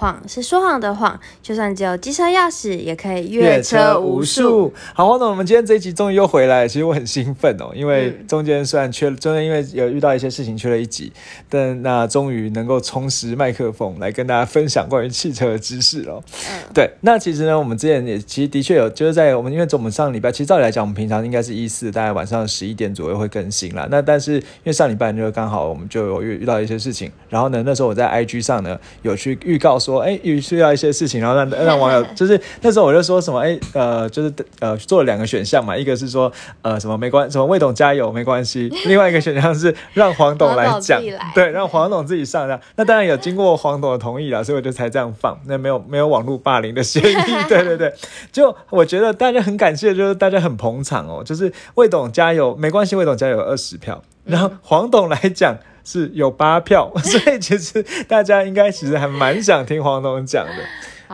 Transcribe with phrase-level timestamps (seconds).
[0.00, 4.72] 谎是说谎的谎，就算只有机车钥匙，也可以越车无数。
[4.94, 11.12] 好，黄总，我们今天这一集终于又回来，其实我很兴奋哦，因为中间虽然缺，中间因为有遇到一些事情缺了一集，
[11.50, 16.22] 但那终于能够充实麦克风来跟大家分享关于汽车的知识了。
[16.48, 23.86] 嗯，对，那其实呢，我们之前也其实的确有，就是在我们因为我们上礼拜，其实照理来讲，我们平常应该是一四大概晚上十一点左右会更新啦。
[23.90, 30.70] 那但是因为上礼拜就刚好我们就有遇遇到一些事情，然后呢，那时候我在 IG 上呢有去预告说，哎，预需要。
[30.70, 36.30] 一些事情，然后让让网友 就是那时候我就说什么哎呃就是呃做了两个选项嘛，一个是说
[36.62, 41.02] 呃什么没关什么魏董加油没关系， 另外一个选项是让黄董来讲，
[41.34, 42.60] 对，让黄董自己上的。
[42.76, 45.36] 那当然有经过黄董的同意了，所以我就才这样放。
[45.46, 47.14] 那没有没有网络霸凌的嫌疑，
[47.48, 47.92] 对对对。
[48.30, 55.56] 就我觉得大家很感谢，就是大家很捧场哦，就是魏董加油没关系，魏董加油二十票，然后黄董来讲。
[55.90, 60.52] 是有八票， 所以其实大家应该其实还蛮想听黄董讲的。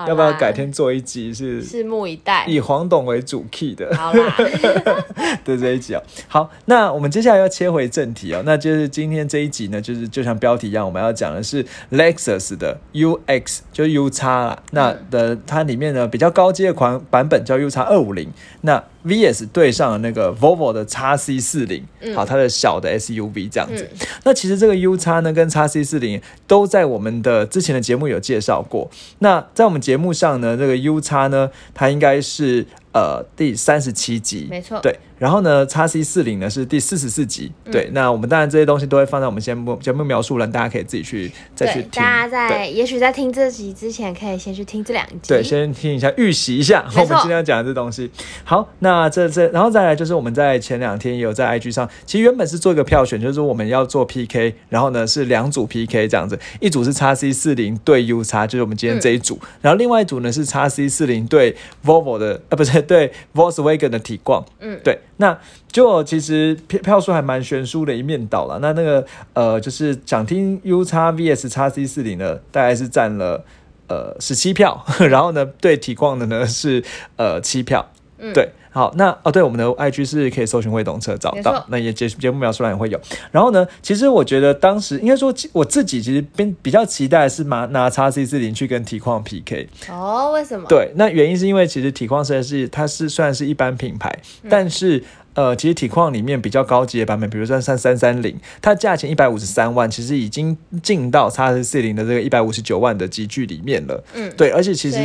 [0.07, 1.33] 要不要改天做一集？
[1.33, 3.97] 是拭目以待，以黄董为主 key 的。
[3.97, 4.37] 好啦，
[5.43, 6.03] 的这一集哦。
[6.29, 8.43] 好，那我们接下来要切回正题哦。
[8.45, 14.63] 那就是今天这一集呢，就是就像标题一样，我们要讲的是 Lexus 的 UX，就是 U 叉啦。
[14.73, 18.31] 那的它里面呢比较高阶款版本叫 U 叉二五零。
[18.61, 23.89] 那 VS 对上了那个 Volvo 的 x C 四零，好，它的小的 SUV 这样子。
[24.25, 28.91] 那其实这个 U 叉呢跟 x C 四零都在我们的之前的节目有介绍过。
[29.21, 32.67] 那在我们节目上呢，这个 U 叉呢，它应该是。
[32.97, 34.99] 呃，第三十七集，没错，对。
[35.19, 37.89] 然后呢，叉 C 四零呢是第四十四集，对。
[37.93, 41.91] 那我们当然这些东西都会放在我们节目节目描述栏，大家可以自己去再去听。
[41.93, 48.11] 大家在也许在听这集之前，可以先去听这两集，对，先听一下预习一下 我们今天要讲的这东西。
[48.45, 62.86] 好，那这这，然后再来就是我们在前两天也有在 IG 上，其实原本是做一个票选，就是我们要做 PK，然后呢是两组 PK 这样子，一组是叉 C 四零对 U 叉，就是我们今天这一组，然后另外一组呢是叉 C 四零对 Volvo 的，呃，不是。
[62.87, 65.39] 对，Volkswagen 的体况，嗯，对，那
[65.71, 68.59] 就其实票票数还蛮悬殊的一面倒了。
[68.61, 69.05] 那那个
[69.35, 73.45] 呃，就是想听 U 叉 VS 叉 C 四零的，大概是占了
[73.89, 76.83] 呃十七票， 然后呢，对体况的呢是
[77.17, 78.51] 呃七票，嗯，对。
[78.77, 83.01] 好，那哦，对，我们的 IG 是可以搜寻未动车找到，那也节节目描述栏也会有。
[83.33, 89.67] 然后呢，其实我觉得当时应该说我自己其实比比较期待是拿拿叉 C 四零去跟体况 PK。
[89.89, 90.67] 哦，为什么？
[90.69, 94.15] 对，那原因是因为其实体况虽然是它是虽然是一般品牌，
[94.51, 104.05] 但是呃，其实体况里面比较高级的版本，比如说像三三零，它价钱一百五十三万，其实已经进到叉 C 四零的这个一百五十九万的集聚里面了。
[104.13, 104.99] 嗯，对，而且其实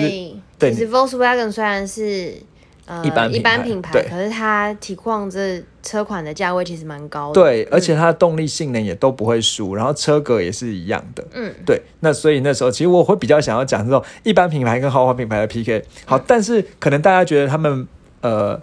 [0.60, 2.36] 对，其实 Volkswagen 虽然是。
[3.04, 17.88] 一般一般品牌，可是它体况这车款的价位其实蛮高的，对，而且它的动力性能也都不会输，然后车格也是一样的，嗯，对，那所以那时候其实我会比较想要讲这种一般品牌跟豪华品牌的 PK，好，但是可能大家觉得他们
[18.22, 18.60] 呃。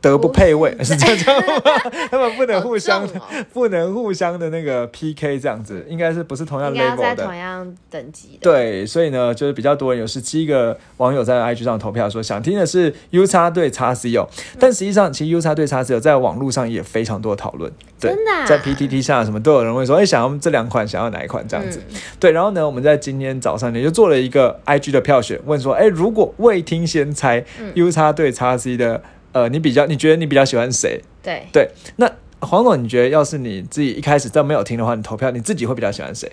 [0.00, 1.62] 德不配位是这样吗？
[2.10, 3.06] 他们不能互相
[3.52, 7.24] 不能互相的那个 PK 这样子，应该是不是同样 level 的？
[7.24, 8.38] 同样等级的。
[8.42, 14.28] 对，所以呢，就是比较多人有十七个网友在 IG 上投票说想听的是 U 叉对叉 C 哦，
[14.58, 17.72] 但实际上其实 U 叉对叉 C 哦，在网络上也非常多讨论。
[17.98, 21.82] 真的，在 PTT 上什么都有人会说，哎，想要这两款，想要哪一款这样子？
[22.20, 27.44] 对，然后呢，我们在今天早上呢就做了一个 IG 的票选，问说，哎，如果未听先猜
[27.74, 29.02] U 叉对叉 C 的。
[29.32, 31.02] 呃，你比较，你觉得你比较喜欢谁？
[31.22, 36.30] 对对，那黄总，你觉得要是你自己一开始真没有听的话，你投票，你自己会比较喜欢谁？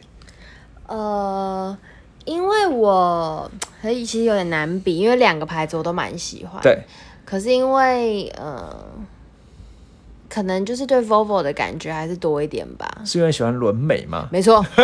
[0.88, 1.78] 呃，
[2.26, 3.50] 因为我
[3.84, 6.62] 其实有点难比，因为两个牌子我都蛮喜欢。
[6.62, 6.80] 对，
[7.26, 8.76] 可是因为呃。
[10.36, 14.28] 可能就是对 Volvo 的感觉还是多一点吧，是因为喜欢轮美吗？
[14.30, 14.62] 没错，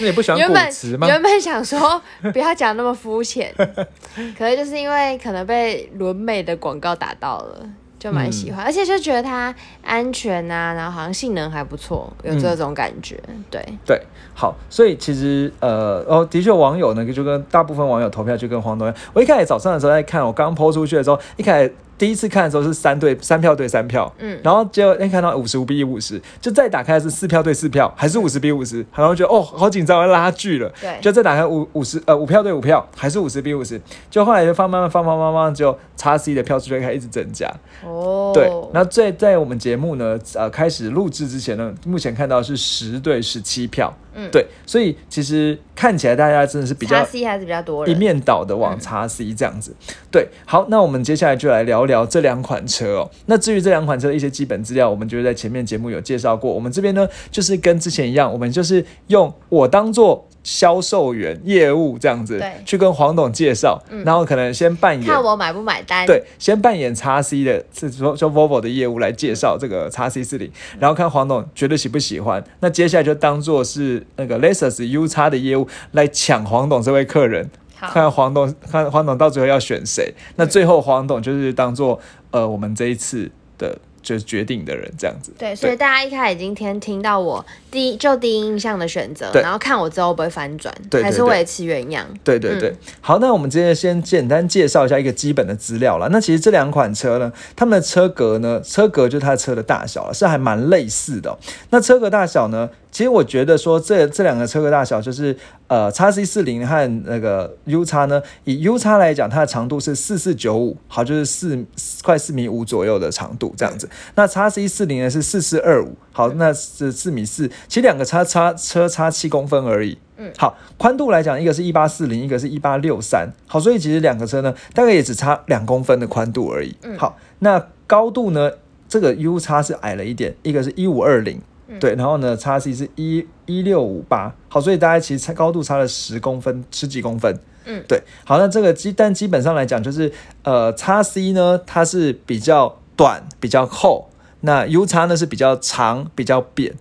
[0.00, 1.06] 那你不喜欢古驰吗？
[1.06, 7.64] 原本想说不要讲那么肤浅， 可能就是因为可能被轮美的广告打到了，
[7.96, 9.54] 就蛮喜欢，而且就觉得它
[9.84, 13.22] 安全啊，然后好像性能还不错，有这种感觉。
[13.48, 14.02] 对对，
[14.34, 21.72] 好，所以其实呃哦，的确网友呢就跟大部分网友投票就跟黄东，我一开始早上的时候在看，我刚抛出去的时候，一开始。
[21.98, 37.50] 第一次看的时候是三对三票对三票，嗯，然后结果哎看到五十五比五十，就再打开是四票对四票，还是五十比五十，然后觉得哦好紧张要拉锯了，对，就再打开五五十呃五票对五票，还是五十比五十，就后来就放慢慢放放放放，就叉 C 的票数就开始一直增加，
[37.84, 47.94] 哦，对，然后在在我们节目呢呃开始录制之前呢，目前看到是十对十七票，嗯对，所以其实看起来大家真的是比较叉 C 还是比较多一。
[47.94, 49.74] 面倒的往叉 C 这样子。
[50.10, 53.10] 对，好，那我们接下来就来聊聊这两款车哦。
[53.26, 56.52] 那至于这两款车的一些基本资料，我们就是在前面节目有介绍过。
[56.52, 66.06] 我们这边呢，就是跟之前一样，我们就是用我当做销售员、业务这样子，去跟黄董介绍，然后可能先扮演看我买不买单。
[66.06, 70.48] 对，先扮演叉 C 的，是说说 Volvo 的业务来介绍这个叉 C 四零，
[70.78, 72.44] 然后看黄董觉得喜不喜欢。
[72.60, 80.14] 那接下来就当做是那个 Lexus U 叉的业务来抢黄董这位客人，看黄董看黄董到最后要选谁。
[80.36, 82.00] 那最后黄董就是当做
[82.30, 83.28] 呃我们这一次
[83.58, 83.76] 的
[84.06, 85.32] 就是决定的人这样子。
[85.36, 92.06] 对，所以大家一开始今天听听到我第一就第一印象的选择，然后看我之后会不会翻转，对对对还是维持原样。
[92.22, 96.08] 对对对，好，那我们今天先简单介绍一下一个基本的资料了。
[96.10, 101.38] 那其实这两款车呢，它们的车格呢，车格就是它的车的大小了，是还蛮类似的哦、
[101.70, 111.62] 那车格大小呢，其实我觉得说这这两个车格大小就是呃叉 C 四零和那个 U 叉呢，以 U 叉来讲，它的长度是四四九五，好，就是四
[112.02, 113.86] 快四米五左右的长度这样子。
[114.14, 119.98] 那叉 C 四零呢是四四二五，好，那是四米四，其实两个差差车差七公分而已。
[120.16, 123.28] 嗯好，宽度来讲，一个是一八四零，一个是一八六三。
[123.46, 126.74] 好，所以其实两个车呢，大概也只差两公分的宽度而已。
[126.80, 128.52] 嗯好，那高度呢，
[128.88, 131.38] 这个 U 叉是矮了一点，一个是一五二零。
[131.80, 140.12] 对，然后呢，叉 C 是一一六五八，好，所以大家其实差高度差了十公分，十几公分，嗯，对，好，那这个基但基本上来讲，就是
[140.44, 144.08] 呃，叉 C 呢，它是比较短，比较厚，
[144.42, 146.74] 那 U 叉呢是比较长，比较扁，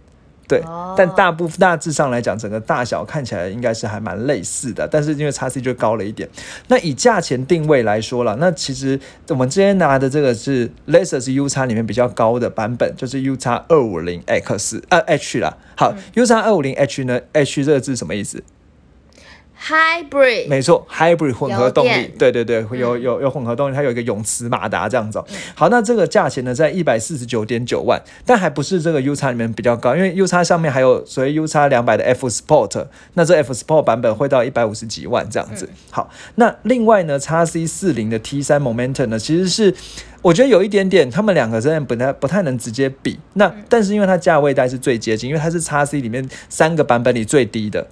[0.48, 6.30] 对，哦但大部大致上来讲，整个大小看起来应该是还蛮类似的，但是因为叉 C 就高了一点。
[6.68, 9.00] 那以价钱定位来说了，那其实
[9.30, 15.58] 我们之前拿的这个是 Lexus U 叉里面比较高的版本，就是 U 叉二五零 X 呃 H 啦。
[15.76, 18.44] 好、u 嗯叉二五零 H 呢，H 这个字什么意思？
[19.68, 25.26] Hybrid 没错，hybrid 混合动力，对对对，有有有混合动力，它有一个永磁马达这样子、哦。
[25.56, 32.86] 好，那这个价钱呢，在一百四十九点九万，但还不是这个 U 叉里面比较高，因为 U 叉上面还有所谓 U 叉两百的 F Sport，
[33.16, 35.68] 那这 F Sport 版本会到一百五十几万这样子。
[35.90, 39.74] 好，那另外呢，叉 C 四零的 T 三 Momentum 呢，其实是。
[40.22, 43.20] 我觉得有一点点，他们两个真的不太不太能直接比。
[43.34, 47.86] 那但是因为它价位带是最接近，因为它是叉 C 里面三个版本里最低的，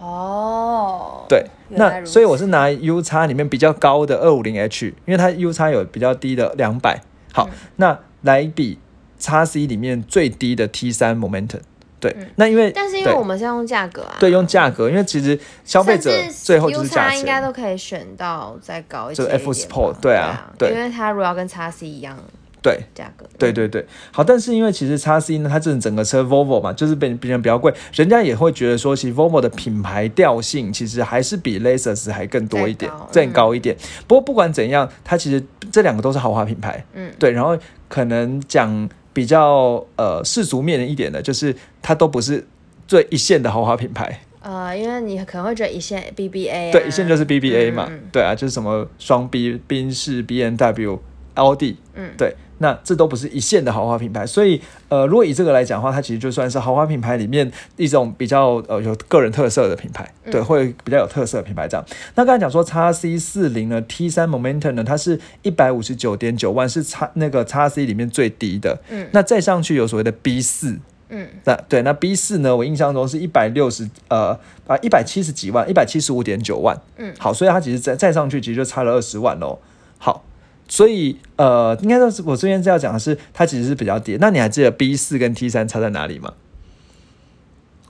[0.00, 7.00] 哦，对，那所以我是拿 U 叉里面比较高的二五零 H，因为它 U 叉有比较低的两百，
[7.32, 7.50] 好，嗯。
[7.76, 8.78] 那来比
[9.18, 11.60] 叉 C 里面最低的 T 三 Momentum，
[12.00, 20.70] 对，那因为嗯但是因为我们是用价格啊，对用价格，因为其实消费者最后就是价叉应该，都可以选到再高一就是些 F Sport，对啊对。
[20.70, 22.16] 因为它如果要跟叉 C 一样
[22.62, 22.80] 对。
[22.94, 23.68] 价格，对对。
[23.68, 33.76] 对，好，但是因为其实叉 C 呢，它这整个车 Volvo 嘛，就是比别人比较贵，人家也会觉得说，其实 Volvo 的品牌调性其实还是比 Lexus 还更多一点更高一点。
[34.06, 37.56] 不过不管怎样，它其实这两个都是豪华品牌，嗯，对，然后
[37.88, 42.46] 可能讲比较呃世俗面一点的，就是它都不是
[42.86, 51.02] 最一线的豪华品牌，呃，因为你可能会觉得一线 BBA，、啊、对，一线就是 BBA 嘛，对啊，就是什么双 B、宾士、B N W、
[51.34, 52.10] 奥迪，嗯。
[52.16, 61.86] 对，那这都不是一线的豪华品牌，所以呃，如果以这个来讲的话，它其实就算是豪华品牌里面一种比较呃有个人特色的品牌，嗯对，会比较有特色的品牌这样。
[62.14, 70.78] 那刚才讲说叉 C 四零呢，T 三 Momentum 呢，它是一百五十九点九万，是叉那个叉 C 里面最低的，嗯那再上去有所谓的 B 四。
[71.10, 72.54] 嗯，那对，那 B 四呢？
[72.54, 76.78] 我印象中是一百六十呃啊一百七十几万，一百七十五点九万。
[76.98, 79.58] 嗯好，所以它其实再再上去，其实就差了二十万喽。
[79.96, 80.22] 好，
[80.68, 84.18] 所以呃，应该说是我这边是要讲的是，它其实是比较低。
[84.20, 86.34] 那你还记得 B 四跟 T 三差在哪里吗？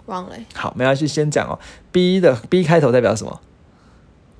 [0.06, 1.58] 忘了欸、好，没关系，先讲哦。
[1.92, 3.40] B 的 B 开头代表什么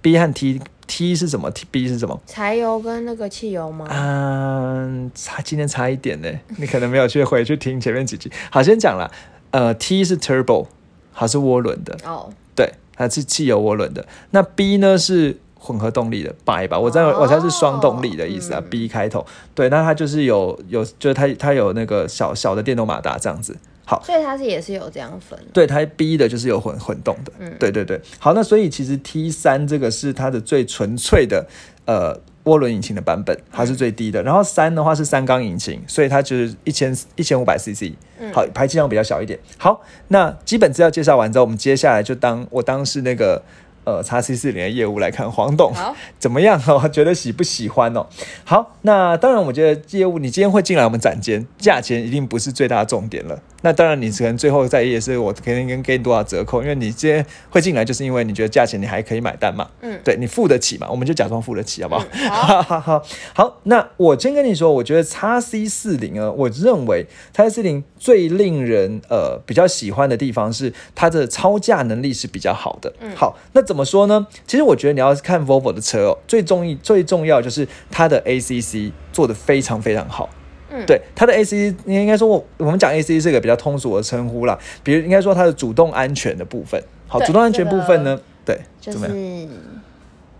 [0.00, 2.18] ？B 和 T T 是什么？T B 是什么？
[2.26, 3.86] 柴油跟那个汽油吗？
[3.90, 8.32] 嗯，差今天差一点呢，你可能没有去回去听前面几集。
[8.50, 9.10] 好，先讲了，
[9.50, 10.68] 呃，T 是 turbo，
[11.12, 14.06] 好是涡轮的，哦，对，它是汽油涡轮的。
[14.30, 19.26] 那 B 呢是混合动力的 bi 吧，我在、哦我猜是双动力的意思啊、嗯 b 开头。
[19.54, 23.56] 对，那它就是有有，就是它它有那个小小的电动马达这样子。
[23.84, 25.38] 好，所以它是也是有这样分。
[25.52, 28.00] 对，它 B 的就是有混混动的，嗯对对对。
[28.18, 31.46] 好，那所以其实 T 三这个是它的最纯粹的
[31.86, 34.22] 呃涡轮引擎的版本，它是最低的。
[34.22, 37.92] 然后三的话是三缸引擎，所以它就是一千一千五百 CC，
[38.32, 39.38] 好，排气量比较小一点。
[39.56, 43.42] 好，那基本资料介绍完之后，我们接下来就当我当是那个。
[43.88, 45.72] 呃，叉 C 四零的业务来看，黄董
[46.20, 46.86] 怎么样哦？
[46.90, 48.06] 觉得喜不喜欢哦？
[48.44, 53.40] 好，那当然，我觉得业务你今天会进来我们展间，价钱一定不是最大的重点了。
[53.62, 62.04] 那当然，你可能最后在意的是我肯定跟给你多少折扣，因为你今天会进来，就是因为你觉得价钱你还可以买单嘛，嗯对你付得起嘛，我们就假装付得起，好不好？
[62.12, 63.02] 嗯好 好好
[63.34, 72.92] 好，那我先跟你说，我觉得叉 C 四零呢，我认为叉 C 四零最令人呃比较喜欢的地方是它的超价能力是比较好的。
[73.00, 74.26] 嗯好，那怎么说呢？
[74.46, 80.30] 其实我觉得你要看 Volvo 的车哦，最重意最重要就是它的 ACC 做的非常非常好。
[80.70, 86.82] 嗯对它的 ACC，应该说我我们讲 ACC 是一个比较通俗的称呼啦，比如应该说它的主动安全的部分。
[87.06, 88.92] 好，主动安全部分呢，对，就？
[88.92, 88.98] 是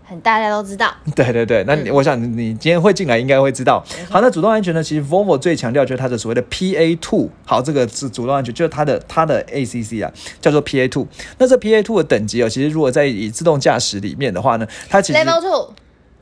[0.05, 3.85] 很大家都知道， 对对对，那你、嗯我想你你今天会进来应该会知道。
[4.09, 4.81] 好，那主动安全呢？
[4.81, 7.29] 其实 Volvo 最强调就是它的所谓的 PA two。
[7.45, 11.05] 好，这个是主动安全，就是它的它的 ACC 啊，叫做 PA two。
[11.37, 15.73] 那这 PA two 的等级哦，其实如果在以自动驾驶里面的话呢，它其实 Level Two，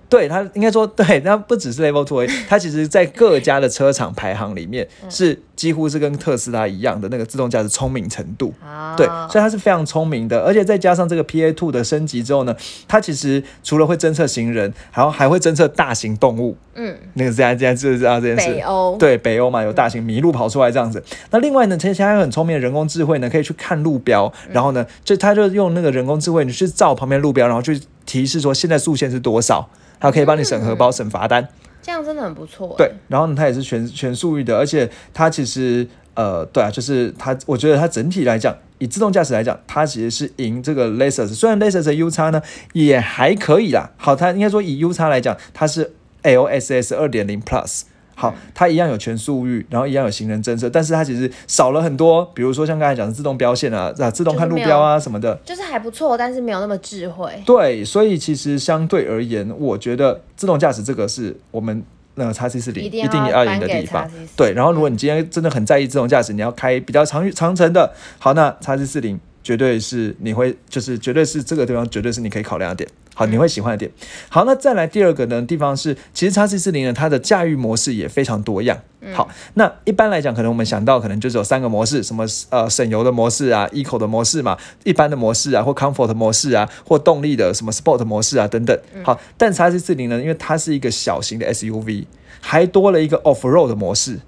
[0.09, 8.53] 对它应该说对，它不只是 Level Two， 它其实在各家的车厂排行里面嗯是几乎是跟特斯拉一样的那个自动驾驶聪明程度。
[8.61, 12.55] 好，对，所以它是非常聪明的，而且再加上这个 PA Two 的升级之后呢，
[12.87, 16.55] 它其实除了会侦测行人，然后还会侦测大型动物。
[16.75, 18.53] 嗯，那个现在现在知不知道这件事？
[18.53, 21.03] 北欧，对，北欧嘛，有大型麋鹿跑出来这样子。
[21.31, 29.67] 那另外呢，其实它有很聪明的人工智慧呢，可以去看路标，然后呢，就它就用那个人工智慧，你去照旁边路标，然后去提示说现在速限是多少，
[29.99, 31.47] 还有可以帮你审核包、审罚单。
[31.81, 32.75] 这样真的很不错。
[32.77, 41.27] 对，，然后呢，它也是全全速域的，而且它其实呃，对啊，就是它，我觉得它整体来讲，以自动驾驶来讲，它其实是赢这个 Lexus。
[41.27, 42.41] 虽然 Lexus 的 U 叉呢
[42.73, 47.83] 也还可以啦，好，它应该说以 U 叉来讲，它是 LSS 二点零 Plus。
[48.19, 55.39] 好，它一样有全速域，然后一样有行人侦测，但是它其实少了很多，比如说像刚才讲的自动标线啊，啊，自动看路标啊什么的。
[55.45, 57.31] 就是还不错，但是没有那么智慧。
[57.45, 61.83] 对，所以其实相对而言，我觉得自动驾驶这个是我们
[62.15, 64.09] 那个叉 C 四零一定要要赢的地方 XC40。
[64.35, 72.89] 对，然后如果你今天真的很在意自动驾驶，你要开比较长长程的，好，那叉 C 四零绝对是你会就是绝对是这个地方绝对是你可以考量的点。
[73.15, 73.89] 好，你会喜欢的点。
[74.27, 78.77] 好，那再来第二个呢地方是，其实叉 C 四零呢，它的驾驭模式也非常多样。
[79.13, 88.77] 好，那一般来讲，可能我们想到可能就只有三个模式，什么呃省油的模式啊，eco 的模式嘛，一般的模式啊，或 comfort 模式啊，或动力的什么 sport 模式啊等等。
[89.03, 92.05] 好，但叉 C 四零呢，因为它是一个小型的 SUV，
[92.41, 94.19] 还多了一个 off road 的模式，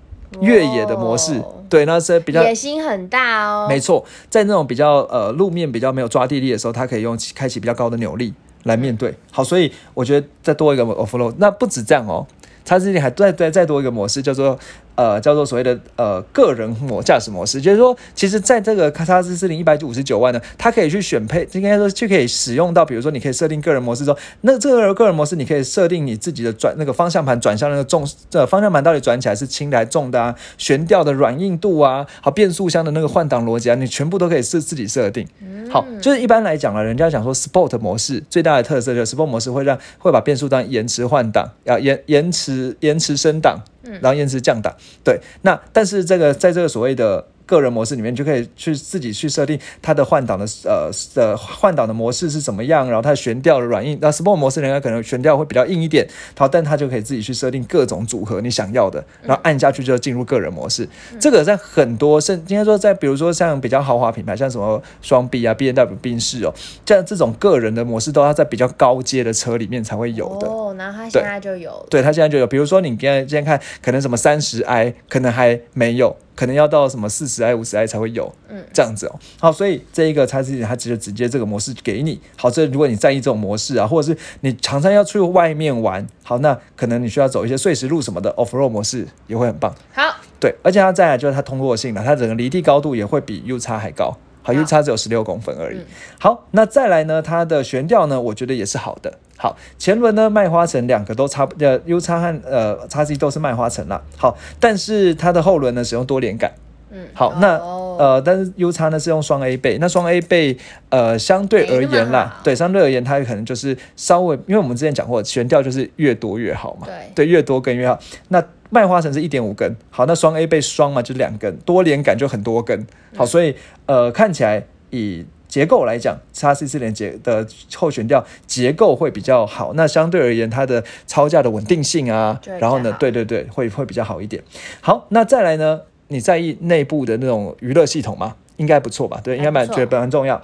[0.42, 1.34] 越野的模式。
[1.40, 3.68] 哦对，那是比较野心很大哦。
[3.70, 8.34] 没错，在那种比较呃路面比较没有抓地力的时候，它可以用开启比较高的扭力
[8.64, 9.14] 来面对。
[9.32, 12.26] 好，所以我觉得再多一个 off road，那不止这样哦，
[12.66, 14.58] 它这里还再再再多一个模式，叫做
[15.00, 35.26] 呃叫做所谓的呃个人模驾驶模式，就是说，其实在这个卡萨斯四零一百五十九万呢，它可以去选配，应该说就可以使用到，比如说你可以设定个人模式之后，那这个个人模式你可以设定你自己的转那个方向盘转向那个重，呃方向盘到底转起来是轻的还是重的啊，悬吊的软硬度啊，好变速箱的那个换挡逻辑啊，你全部都可以自自己设定。
[35.70, 44.76] 好，就是一般来讲啊，人家讲说 Sport 模式最大的特色就是 Sport 模式会让会把变速档延迟换挡，要延延迟延迟升档，然后延迟降档。
[45.04, 53.98] 对，那但是这个在这个所谓的个人模式里面，你就可以去自己去设定它的换挡的呃的换挡的模式是怎么样，然后它的悬吊的软硬。
[54.00, 60.88] 那 Sport 模式人家可能悬吊会比较硬一点，好，但它就可以自己去设定各种组合你想要的，然后按下去就进入个人模式。
[61.20, 66.54] 这个在很多甚应该说在比如说像比较豪华品牌，像什么双 B 啊、B N W、宾士哦，
[66.86, 70.48] 这样这种个人的模式都要在比较高阶的车里面才会有的。
[70.48, 71.88] 哦，然后他现在就有了。
[71.90, 79.20] 对，它现在就有，比如说你现在现在看，可能什么三十 i 可能还没有，可能要到什么四十 i、五十 i 才会有，嗯，这样子哦。
[79.42, 82.18] 好，所以这一个叉 C 它直接直接这个模式给你。
[82.38, 89.76] 好，这如果你在意这种模式啊，或者是你常常要去外面玩，好，那可能你需要走一些碎石路什么的，off road 模式也会很棒。
[89.92, 90.02] 好，
[90.40, 94.16] 对，而且它再来就是它通过性了，它整个离地高度也会比 U 叉还高。
[94.42, 95.78] 好好，U 叉只有十六公分而已。
[95.78, 95.86] 嗯
[96.22, 99.20] 好，那再来呢，它的悬吊呢，我觉得也是好的。
[99.42, 104.02] 好，前轮呢麦花臣两个都差不呃 U 叉和呃叉 C 都是麦花臣啦。
[104.18, 106.52] 好，但是它的后轮呢使用多连杆。
[106.92, 107.96] 嗯，好，那哦。
[108.00, 110.58] 呃，但是 U 叉呢是用双 A 背，那双 A 背
[110.90, 117.12] 呃相对而言啦好，对，相对而言它可能就是稍微，因为我们之前讲过，悬吊就是越多越好嘛，对。
[117.14, 118.00] 对，越多根越好。
[118.30, 123.54] 那麦花臣是一点五根，好，那双 A 倍双嘛就两根，多连杆就很多根，好，所以
[123.86, 134.42] 呃看起来以结构来讲，叉 C 四零结的后悬吊结构会比较好，那相对而言它的超价的稳定性啊然后呢好，对对对，会会比较好一点。
[134.80, 135.82] 好，那再来呢？
[136.12, 138.36] 你在意内部的那种娱乐系统吗？
[138.58, 139.22] 应该不错吧？
[139.24, 140.42] 对，应该蛮觉得蛮重要。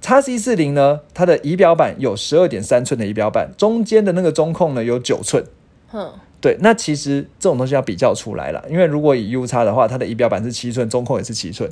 [0.00, 5.44] x C 四零呢，它的仪表板有十二点三寸的仪表板，中间的那个中控呢有九寸，
[5.88, 11.70] 哼，对，那其实这种东西要比较出来了，因为如果以 U 叉的话，它的仪表板是七寸，中控也是七寸，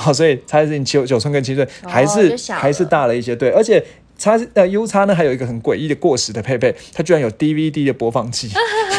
[0.00, 3.84] 好，所以差是九九寸跟七寸还是、还是大了一些，对，而且。
[4.20, 8.48] 叉呃 U 叉呢，还有一个很诡异的过时的配备，它居然有 DVD 的播放器，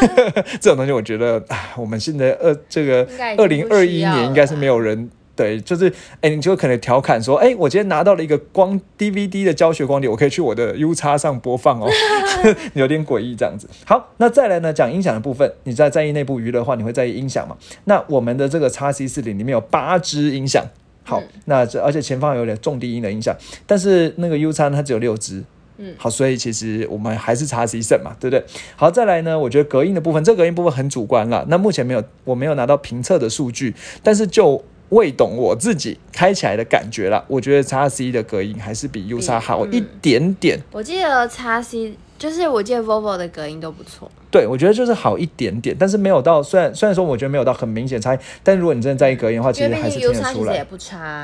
[0.61, 3.05] 这种东西我觉得啊，我们现在二这个
[3.37, 5.91] 二零二一年应该是了没有人对，就是
[6.21, 11.89] 哎，你就可能调侃说，哎，我今天拿到了一个光 DVD 的教学光碟，我可以去我的 U 叉上播放哦
[12.75, 13.67] 有点诡异这样子。
[13.85, 17.57] 好，那再来呢，讲音响的部分，你在在意内部娱乐的话，你会在意音响嘛？
[17.83, 20.63] 那我们的这个叉 C 四零里面有八支音响。
[21.09, 23.35] 好，那这而且前方有点重低音的影响，
[23.65, 25.43] 但是那个 U 叉它只有六支，
[25.77, 28.45] 嗯好，所以其实我们还是叉 C 胜嘛，对不对？
[28.75, 31.45] 好，再来呢，我觉得隔音的部分，这隔音部分很主观了。
[31.49, 33.73] 那目前没有，我没有拿到评测的数据，
[34.03, 40.59] 但是就未懂我自己开起来的感觉啦，我觉得叉 C 的隔音还是比 U 叉好嗯一点点。
[40.71, 50.65] 我记得叉 C 就是我记得 Volvo 的隔音都不错，对，我觉得就是好一点点，但是没有到，虽然虽然说我觉得没有到很明显差异，但如果你真的在意隔音的话，其实还是听得出来。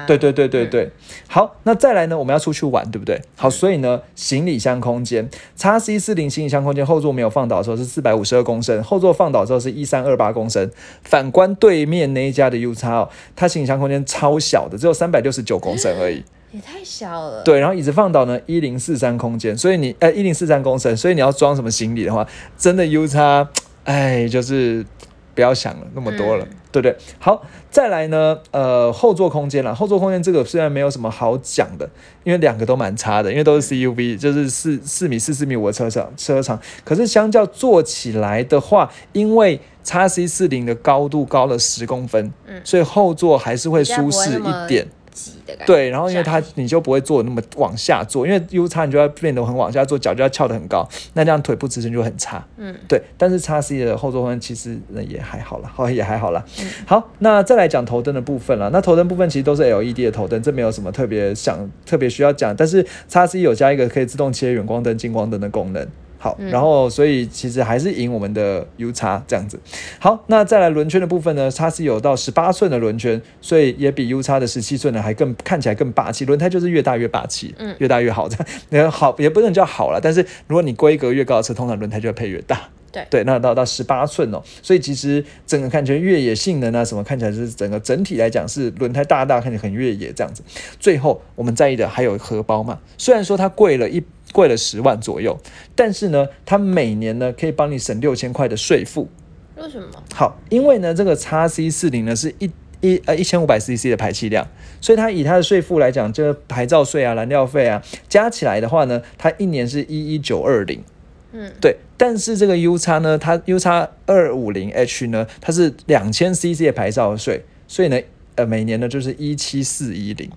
[0.07, 0.89] 对对对对对，
[1.27, 2.17] 好，那再来呢？
[2.17, 3.21] 我们要出去玩，对不对？
[3.35, 10.71] 好，所以呢，行李箱空间，x C 四零行李箱空间后座没有放倒的时候是四百五十二公升，后座放倒的时候是一三二八公升。
[11.03, 16.23] 反观对面那一家的 U x 哦，它行李箱空间超小的，只有三百六十九公升而已。
[16.55, 17.43] 也太小了。
[17.43, 22.25] 对，然后椅子放倒呢一零四三空间，所以你呃一零四三公升，所以你要装什么行李的话，
[22.57, 23.47] 真的 U 差
[23.83, 24.85] 哎，就是
[25.33, 26.95] 不要想了那么多了，对不对？
[27.19, 31.89] 好，再来呢，呃，后座空间啦，后座空间这个虽然没有什么好讲的，
[32.23, 44.87] 因为两个都蛮差的，因为都是 CUV，就是四四米四四米五的车长车长，可是相较坐起来的话，因为叉 C 四零的高度高了十公分，嗯所以后座还是会舒适一点。
[45.15, 45.73] 挤的感觉。
[45.73, 52.45] 对，然后因为它你就不会坐那么往下坐，因为 U 叉你就要变得很往下坐，脚就要翘得很高，那这样腿部支撑就很差。
[52.57, 53.01] 嗯，对。
[53.17, 56.43] 但是叉 C 的后座空间其实那也还好啦，好也还好啦。
[56.59, 58.69] 嗯好，那再来讲头灯的部分了。
[58.71, 62.53] 那头灯部分其实都是 LED 的头灯，这没有什么特别想特别需要讲。
[62.55, 65.87] 但是叉 C 有加一个可以自动切远光灯、近光灯的功能。
[66.25, 69.59] 好，嗯然后所以其实还是赢我们的 U 叉这样子。
[69.99, 76.25] 好，那再来轮圈的部分呢，它是有到十八寸的轮圈，所以也比 U 叉的十七寸的还更看起来更霸气。
[76.25, 78.27] 轮胎就是越大越霸气，嗯越大越好。
[78.27, 82.59] 这样，那好也不能叫好了，但是如果你规格越高的车，通常轮胎就会配越大。
[82.91, 90.41] 对对，那到到十八寸哦，所以其实整个看起来越野性能啊什么，看起来是整个整体来讲是轮胎大大，看起来很越野这样子。
[90.79, 94.01] 最后我们在意的还有荷包嘛，虽然说它贵了一
[94.35, 95.39] 贵了十万左右，
[95.73, 99.07] 但是呢，它每年呢可以帮你省六千块的税负。
[99.55, 99.87] 为什么？
[100.13, 104.45] 好，因为呢，这个叉 C 四零呢是一一呃一千五百 CC 的排气量，
[104.81, 110.83] 所以它以它的税负来讲，这个牌照税啊、燃料费啊加起来的话呢，它一年是一一九二零。
[111.31, 117.97] 嗯，对，但是这个 U 叉呢，它 U 叉二五零 H 呢，它是两千 CC 的牌照税，所以呢，
[118.35, 120.29] 呃，每年呢就是一七四一零。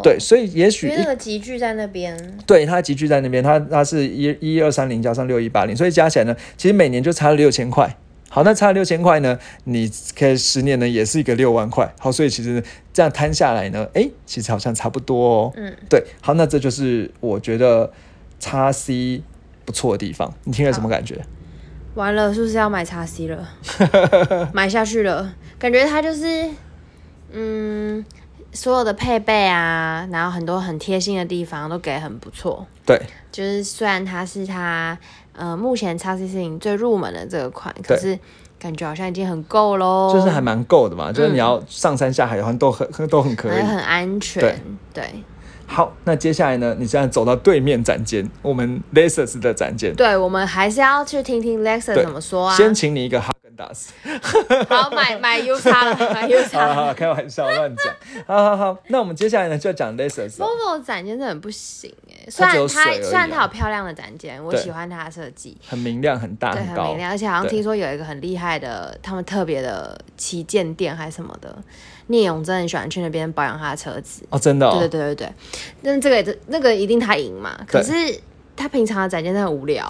[0.00, 7.96] 哦，对，，所以也许因为那个集聚在那边，对它集聚在那边，它它是一一二三零加上六一八零，所以加起来呢，其实每年就差了六千块。
[8.32, 11.92] 好，那差了六千块呢，你可以十年呢也是一个六万块。
[11.98, 15.52] 好，所以其实这样摊下来呢，诶，其实好像差不多哦。
[15.56, 17.92] 嗯，对，好，那这就是我觉得
[18.38, 19.20] 叉 C
[19.64, 20.32] 不错的地方。
[20.44, 21.20] 你听了什么感觉？
[21.96, 23.48] 完了，是不是要买叉 C 了？
[24.54, 26.48] 买下去了，感觉它就是，
[27.32, 28.04] 嗯，
[28.52, 32.66] 所有的配备啊，然后很多很贴心的地方都给很不错。
[32.84, 34.96] 对，就是虽然它是它
[35.36, 38.18] 呃目前叉 C 四零最入门的这个款，可是
[38.58, 43.52] 感觉好像已经很够喽，就是还蛮够的嘛，就是你要上山下海好像都很 都很可以。
[43.52, 43.64] 还。
[43.64, 44.56] 很安全，对。
[44.92, 45.24] 对。
[45.66, 52.56] 好，那接下来呢，你现在走到对面展间，我们 Lexus 的展间，对，我们还是要去听听 Lexus 怎么说啊。
[52.56, 53.30] 先请你一个哈
[54.68, 56.74] 好买买 U 叉了，买 U 好叉。
[56.74, 57.94] 好，开玩笑，乱讲。
[58.26, 60.00] 好好好，那我们接下来呢，就要讲了。
[60.00, 66.96] Volvo 展间真的很不行哎，虽然它虽然它有漂亮的展间，我喜欢它的设计，很明亮、很大、对，很明。
[66.96, 71.54] 亮，而且好像对听说有一个很厉害的，他们特别的旗舰店还是什么的，
[72.06, 74.22] 聂勇真的很喜欢去那边保养他的车子。
[74.30, 74.78] 哦，真的哦。
[74.78, 75.34] 对对对对对，
[75.82, 77.92] 但是这个也那个一定他赢嘛，可是
[78.56, 79.86] 他平常的展间真的很无聊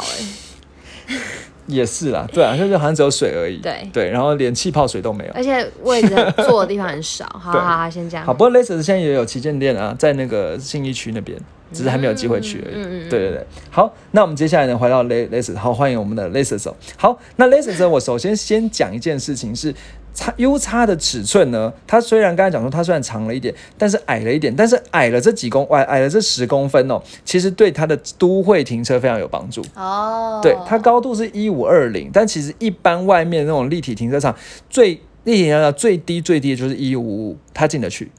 [1.08, 1.16] 哎、
[1.70, 3.58] 也是啦，对啊，就是好像只有水而已。
[3.58, 5.32] 对对，然后连气泡水都没有。
[5.34, 7.24] 而且位置坐的地方很少。
[7.38, 8.26] 好好好，先这样。
[8.26, 11.38] 好，不过 Lexus 现在也有旗舰店啊，在那个信义区那边。
[11.72, 12.74] 只是还没有机会去而已。
[12.74, 16.28] 嗯嗯嗯对对对，好，那我们接下来呢，回到 lasers 好，欢迎我们的
[16.66, 16.74] 哦。
[16.96, 19.72] 好，那呢我首先先讲一件事情是。
[20.20, 21.72] 叉 U 差的尺寸呢？
[21.86, 29.64] 它虽然刚才讲说它虽然长了一点，但是矮了一点，但是矮了这几公矮矮了这十公分哦，其实对它的都会停车非常有帮助。
[29.74, 34.36] 哦，对，它高度是一五二零，但其实一般外面那种立体停车场
[34.68, 34.90] 最
[35.24, 38.10] 立体停车场最低最低就是一五五，它进得去。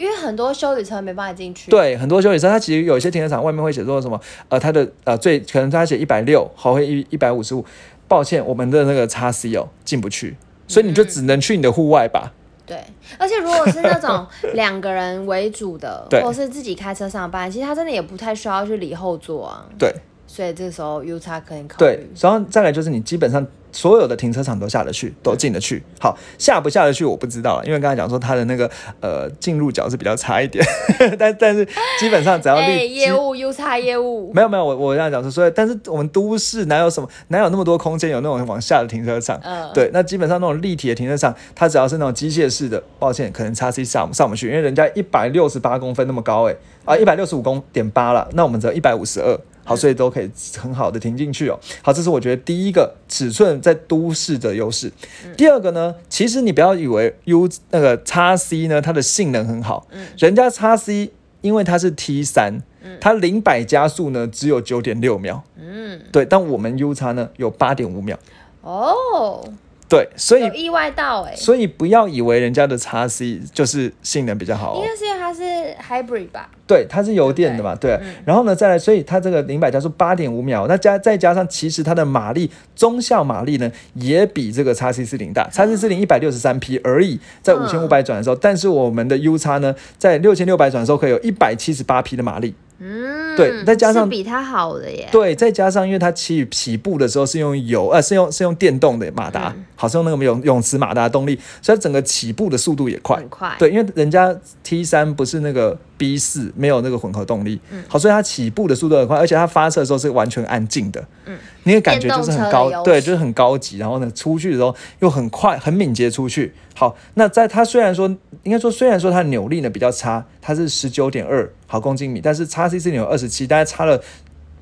[0.00, 7.64] 哦，因为很多修理车没办法进去。，对，很多修理车它其实有一些停车场外面会写说什么，呃，它的呃最可能它写一百六，好会一一百五十五。
[8.08, 10.36] 抱歉，我们的那个叉 C 哦进不去，
[10.66, 12.32] 所以你就只能去你的户外吧。
[12.66, 12.76] 对，
[13.18, 19.64] 而且如果是那种 两个人为主的，对或是自己开车上班，其实他真的也不太需要去理后座啊。
[19.78, 19.94] 对
[20.32, 25.82] 所以这个时候 U 叉可以考对虑。，然后再来就是你基本上所有的停车场都下得去，都进得去。
[25.98, 30.64] 好，下不下得去我不知道了，因为刚才讲说它的那个呃进入角是比较差一点，
[31.18, 31.66] 但但是
[31.98, 39.36] 基本上只要哎、立业务 U 叉业务，没有没有，我我这样讲说，所以但是我们都市哪有什么哪有那么多空间有那种往下的停车场？
[39.42, 49.36] 嗯对，那基本上那种立体的停车场，它只要是那种机械式的，抱歉，可能叉 C 上上不去，因为人家一百六十八公分那么高、欸，啊一百六十五公点八了，那我们只有一百五十二。
[49.70, 50.28] 好，所以都可以
[50.58, 51.56] 很好的停进去哦。
[51.80, 54.92] 好，这是我觉得第一个尺寸在都市的优势。
[55.36, 59.86] 第二个呢，其实你不要以为 U 那个叉 C 呢，它的性能很好，
[60.18, 62.60] 人家叉 C 因为它是 T 三，
[63.00, 68.18] 它零百加速呢只有九点六秒，嗯，对，但我们 U 叉呢有八点五秒，
[68.62, 69.48] 哦，
[69.90, 74.76] 对，所以有意外到哎、所以不要以为人家的叉 C 就是性能比较好、哦。
[74.80, 75.42] 应，该是因为它是
[75.82, 76.48] hybrid 吧？
[76.64, 77.98] 对，它是油电的嘛，对。
[78.24, 95.06] 然后呢，再来，所以它这个零百加速八点五秒，那加再加上，其实它的马力中效马力呢，也比这个叉 C 四零大，叉 C 四零一百六十三匹而已，在五千五百转的时候，但是我们的 U 叉呢，在六千六百转的时候可以有一百七十八匹的马力，嗯，对再加上是比它好的耶。
[95.12, 103.54] 对，再加上因为它起起步的时候是用油，呃，是用是用电动的马达，好像用那个泳泳池马达动力，所以它整个起步的速度也快，很快。
[103.58, 116.54] 对，因为人家 T 三不是那个 B 四，没有那个混合动力，嗯好，所以它起步的速度很快，而且它发射的时候是完全安静的，嗯，你的感觉就是很高，对，就是很高级，然后呢，出去的时候又很快，很敏捷出去。
[116.74, 118.08] 好，那在它虽然说，
[118.42, 124.00] 应该说虽然说它扭力呢比较差，它是十九点二毫公斤米，但是叉 C 是扭二十七，大概差了。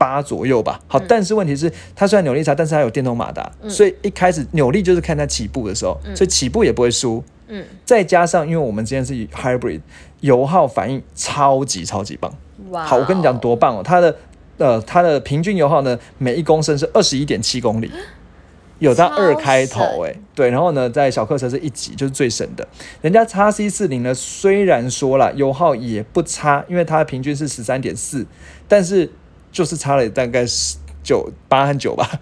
[0.00, 9.80] 八左右吧，好，但是问题是，它虽然扭力差，但是它有电动马达，所以一开始扭力就是看它起步的时候，所以起步也不会输，嗯，再加上，因为我们今天是 hybrid，
[10.20, 12.32] 油耗反应超级超级棒。
[12.70, 13.82] 哇哦，好，我跟你讲多棒哦！
[13.82, 14.16] 它的
[14.58, 17.90] 呃，它的平均油耗呢，每一公升是二十一点七公里，
[18.78, 22.66] 有到超二开头省哎、对，然后呢，在小客车是一级，就是最省的。
[23.00, 28.26] 人家叉 C 四零呢，虽然说了油耗也不差，因为它的平均是十三点四，
[28.68, 29.10] 但是
[29.50, 32.20] 就是差了大概十九八和九吧。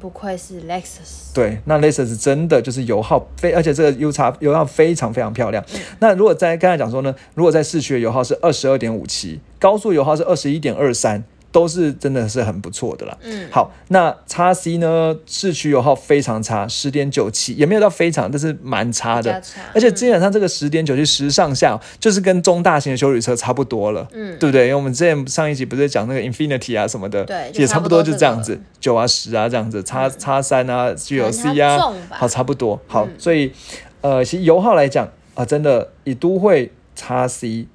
[0.00, 5.64] 不愧是 Lexus，对，那 Lexus 真的就是油耗非，而且这个 U 叉油耗非常非常漂亮。
[6.00, 13.16] 那如果在刚才讲说呢，如果在市区的油耗是二十二点五七，高速油耗是二十一点二三，都是真的是很不错的啦。
[13.22, 19.40] 嗯，好，那叉 C 呢，市区油耗非常差，十点九七，也没有到非常，但是蛮差的。
[19.42, 24.64] 差而且基本上这个十点九七十上下，就是跟中大型的修理车差不多了，嗯对不对？
[24.64, 32.80] 因为我们之前上一集不是讲那个 Infinity 啊什么的，对也差不多就这样子，九啊十啊这样子，叉叉三啊能啊好差不多。
[32.86, 33.52] 好，嗯所以
[34.00, 37.66] 呃，其实油耗来讲啊、真的以都会叉 C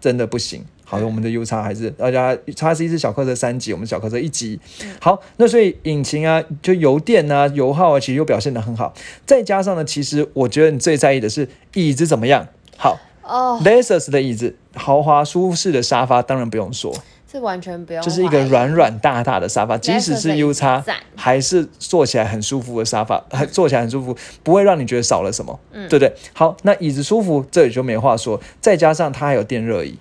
[0.00, 0.64] 真的不行。
[0.84, 4.60] 好，我们的 U 叉还是大家叉 C 是小客车三级，我们小客车一级。
[5.00, 8.92] 好，那所以引擎啊，就油电啊、油耗啊，其实又表现得很好。
[9.24, 12.46] 再加上呢，其实我觉得你最在意的是椅子怎么样。
[12.76, 16.94] 好哦，，Lexus 的椅子，豪华舒适的沙发，当然不用说，
[17.26, 20.84] 这完全不用就是一个软软大大的沙发，即使是 U 子叉，
[21.16, 26.12] 还是坐起来很舒服的沙发，还坐起来很舒服，不会让你觉得少了什么，嗯对不对？
[26.34, 28.38] 好，那椅子舒服，这里就没话说。
[28.60, 29.98] 再加上它还有电热椅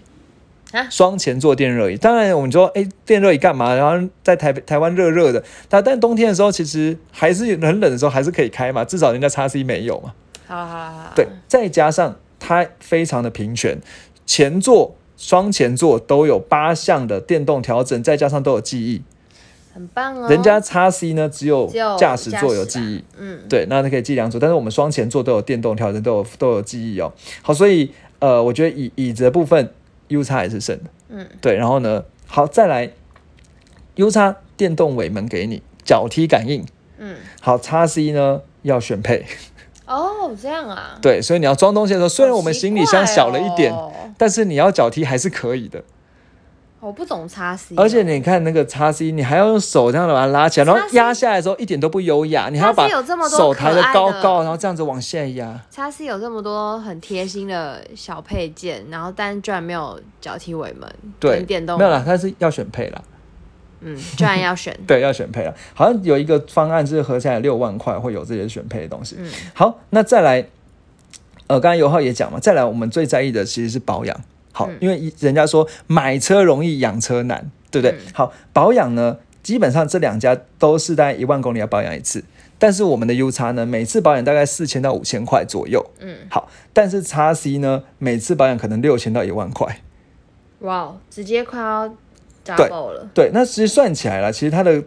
[0.74, 0.86] 啊。
[0.90, 3.74] 双前座电热椅，当然我们说，哎，电热椅干嘛？
[3.74, 10.14] 然后在台台湾热热的，但但冬天的时候，其实还是很冷的时候，还是可以开嘛，至少人家叉 C 没有嘛。
[10.46, 13.80] 好好好，对，再加上它非常的平权，
[14.26, 19.02] 前座、双前座都有八项的电动调整，再加上都有记忆。
[19.74, 20.30] 很棒哦。
[20.30, 27.12] 人家叉 C 呢只有驾驶座有记忆，嗯，对，那它可以记两组，但是我们双前座都有电动调整，都有都有记忆哦。
[27.42, 29.74] 好，所以呃，我觉得椅椅子的部分
[30.10, 31.56] U 叉也是胜的，嗯，对。
[31.56, 32.92] 然后呢，好再来
[33.96, 36.66] U 叉电动尾门给你，脚踢感应，
[36.98, 39.26] 嗯，好叉 C 呢要选配，
[39.86, 40.98] 哦，这样啊。
[41.02, 43.74] 对，所以你要装东西的时候，虽然我们行李箱小了一点，
[44.18, 45.84] 但是你要脚踢还是可以的。
[46.84, 52.89] 我不懂叉 C，而且你看那个叉 C，你还要用手这样的把它拉起来，然后压下来的时候一点都不优雅，你还要把
[53.30, 55.58] 手抬得高高，然后这样子往下压。
[55.72, 63.02] 叉 C 有这么多很贴心的小配件，然后但居然没有脚踢尾门，对跟，电动没有啦，它是要选配啦。
[63.80, 65.56] 嗯，居然要选， 对，要选配了。
[65.74, 69.15] 好像有一个方案是合起来六万块会有这些选配的东西。
[69.17, 70.46] 嗯好，那再来，
[71.48, 74.17] 呃，刚才尤浩也讲嘛，再来我们最在意的其实是保养。
[74.54, 77.92] 好，嗯因为人家说买车容易养车难，对不对？
[77.92, 82.24] 嗯好，保养呢，基本上这两家都是大概一万公里要保养一次。
[82.60, 85.86] 但是我们的 U 叉呢，每次保养大概四千到五千块左右。
[86.00, 89.82] 嗯，好，但是叉 C 呢，每次保养可能六千到一万块。
[90.60, 91.89] 哇，直接快要
[92.46, 94.82] double 了，对，那其实算起来了，其实它的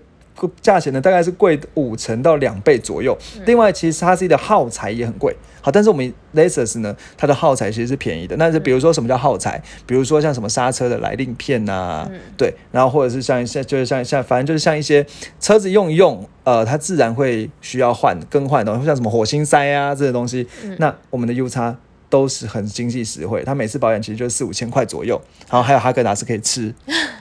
[0.61, 3.17] 价钱呢大概是贵五成到两倍左右。
[3.45, 5.35] 另外，其实叉 C 的耗材也很贵。
[5.61, 8.37] 好，但是我们 Lexus 呢，它的耗材其实是便宜的。
[8.37, 9.61] 那是比如说什么叫耗材？
[9.85, 15.05] 比如说像什么刹车的来令片呐、对，然后或者是像像就是像像反正就是像一些
[15.41, 20.47] 车子用一用，呃，它自然会需要换更换的东西，像什么火星塞啊这些东西。
[20.79, 21.77] 那我们的 U 叉
[22.09, 25.21] 都是很经济实惠，它每次保养其实就四五千块左右，
[25.51, 26.73] 然后还有哈根达斯可以吃。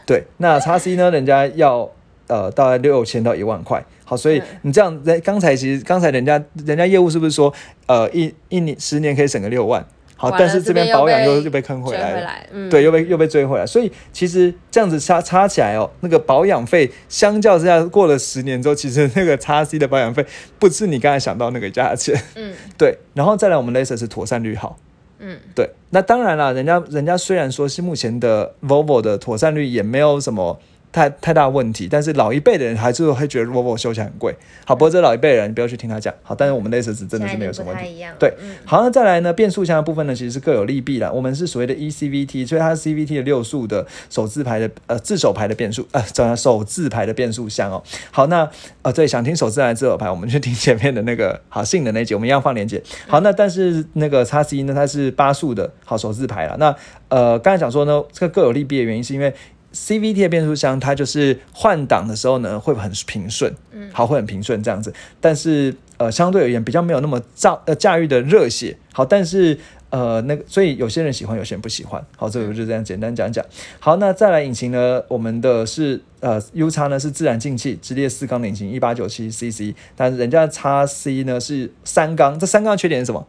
[0.06, 1.90] 对，那叉 C 呢，人家要
[2.28, 3.84] 呃大概六千到一万块。
[4.04, 7.54] 好，所以嗯你这样，人刚才其实刚才人家人家业务是不是说，
[7.88, 9.86] 呃一一年十年可以省个六万？
[10.18, 12.30] 好，但是这边保养又被又又被坑回来了。
[12.70, 20.26] 对，又被又被追回来，所以其实这样子差差起来哦，那个保养费相较之下，过了十年之后，其实那个叉 C 的保养费
[20.58, 22.18] 不是你刚才想到那个价钱。
[22.36, 24.78] 嗯 对，然后再来我们 Lexus 妥善率好，
[25.20, 30.58] 嗯，对，那当然啦，人家人家虽然说是目前的 Volvo 的妥善率也没有什么
[30.96, 34.34] 太太大问题，但是老一辈的人还是会觉得 Volvo 修起来很贵。
[34.66, 36.14] 好，不过这老一辈的人不要去听他讲。
[36.24, 38.02] 好，但是我们 Lexus 真的是没有什么问题。
[38.18, 39.34] 对嗯好，那再来呢？
[39.34, 41.12] 变速箱的部分呢，其实是各有利弊啦。
[41.12, 47.84] 我们是所谓的 E ECVT，所以它是 CVT 的六速的手自排的呃自手排的变速呃怎手自排的变速箱哦。
[48.12, 48.50] 好，那
[48.82, 52.82] 呃对，想听手自排自手排，我们去听前面的那个好性能那一集，我们一样放链接。
[53.08, 56.56] 好，那但是那个叉 C 呢，它是八速的好手自排啦。
[56.58, 56.74] 那
[57.10, 59.34] 呃刚才讲说呢，这个各有利弊的原因是因为。
[59.76, 64.94] CVT 的变速箱，它就是换挡的时候呢，会很平顺，嗯，好，会很平顺这样子。
[65.20, 69.58] 但是呃，相对而言比较没有那么驾呃驾驭的热血，好，但是
[69.90, 72.02] 呃那个，所以有些人喜欢，有些人不喜欢。
[72.16, 73.46] 好，这个就这样简单讲讲。
[73.80, 83.28] 好，那再来引擎呢，我们的是呃 U 叉呢是自然进气直列四缸的引擎，一八九七 CC，但是人家叉 C 呢是三缸，这三缸的缺点是什么？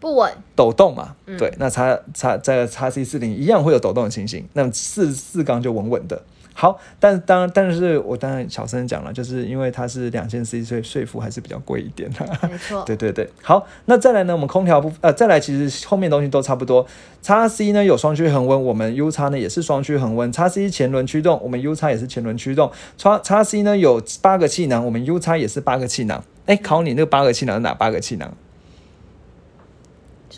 [0.00, 6.22] 不稳，抖动嘛，对，那叉叉在叉 C 四零一样会有抖动的情形，那么四四缸就稳稳的。
[6.54, 12.48] 好，但当然，但是我当然小声讲了，就是因为它是两千 C，所以税负还是比较贵一点的。
[12.50, 16.84] 没错， 对对对，好，那再来呢，我们空调部呃，再来其实后面东西都差不多。
[17.22, 20.32] 叉 C 呢有双区恒温，我们 U 叉呢也是双区恒温。
[20.32, 22.72] 叉 C 前轮驱动，我们 U 叉也是前轮驱动。
[22.96, 26.24] 叉叉 C 呢有八个气囊，我们 U 叉也是八个气囊。
[26.46, 28.32] 哎，考你那个八个气囊是哪八个气囊？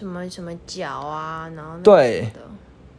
[0.01, 2.41] 什么什么脚啊，然后那对的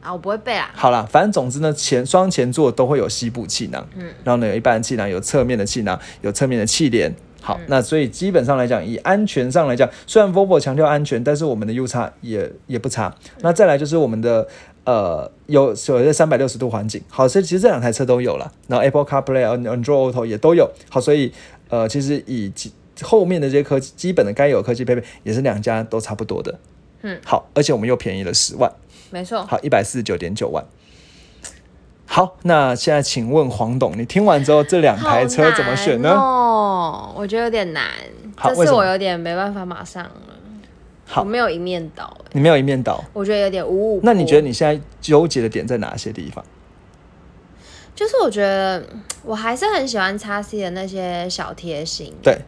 [0.01, 7.11] 啊，我不会背啊，好啦，反正总之呢，前双前座都会有膝部气囊，嗯，然后呢有一般的气囊，有侧面的气囊，有侧面的气帘。
[7.41, 13.11] 好，那所以基本上来讲，以安全上来讲，虽然 Volvo 强调安全，但是我们的 U 差也也不差。
[13.39, 14.47] 那再来就是我们的
[14.83, 20.69] 呃有所谓的三百六十度环境，好，所以其实这两台车都有了，然后 Apple CarPlay、Android Auto 也都有。
[20.89, 21.33] 好，所以
[21.69, 26.59] 呃其实以基后面的这些科技基本的该有的科技配备，也是两家都差不多的。
[27.01, 28.71] 嗯，好，而且我们又便宜了十万。
[29.09, 30.63] 没错，好，一百四十九点九万。
[32.05, 36.11] 好，那现在请问黄董，你听完之后这两台车怎么选呢？
[36.11, 37.89] 哦，我觉得有点难，
[38.43, 40.11] 这次我有点没办法马上了，
[41.05, 44.01] 好我没有一面倒，你没有一面倒，我觉得有点五五。
[44.03, 46.43] 那你觉得你现在纠结的点在哪些地方？
[47.93, 48.83] 就是我觉得
[49.23, 52.39] 我还是很喜欢叉 C 的那些小贴心，对，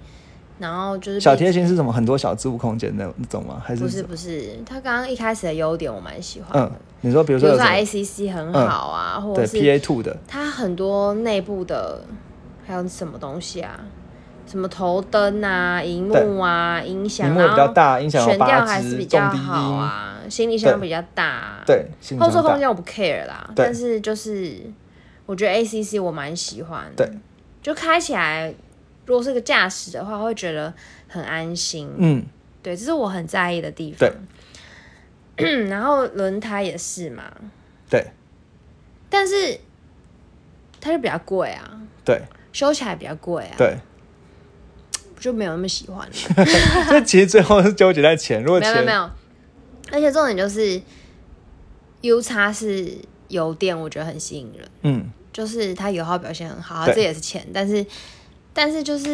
[0.60, 1.92] 然后就是小贴心是什么？
[1.92, 3.62] 很多小置物空间那那种吗？
[3.64, 12.02] 还是不是不是，他刚刚一开始的优点我蛮喜欢嗯，，你说比如比如说说有什么？ACC 很好啊，或对者是 PA two 的，它很多内部的
[12.66, 13.80] 还有什么东西啊，
[14.46, 24.62] 什么头灯啊、荧幕啊、音响，屏幕也比较大，音响悬吊，还是比较好，啊，行李箱比较大、啊，对，性后座空间我不 care 啦，但是就是
[25.26, 27.10] 我觉得 ACC 我蛮喜欢，对，
[27.62, 28.54] 就开起来，
[29.06, 30.74] 如果是个驾驶的话，会觉得
[31.08, 32.24] 很安心，嗯，
[32.62, 34.10] 对，这是我很在意的地方。
[35.68, 37.24] 然后轮胎也是嘛，
[37.90, 38.06] 对。
[39.10, 39.60] 但是
[40.80, 42.22] 它就比较贵啊，对。
[42.52, 43.76] 修起来比较贵啊，对，
[45.20, 46.08] 就没有那么喜欢。
[46.88, 49.10] 所以其实最后是纠结在钱，如果钱没有没有
[49.92, 50.80] 而且重点就是
[52.02, 52.96] U 叉是
[53.30, 56.94] 油电我觉得很吸引人，嗯，就是它油耗表现很好，对。
[56.94, 57.84] 这也是钱，但是
[58.54, 59.10] 但是就是